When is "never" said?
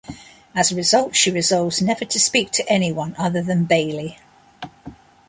1.79-2.05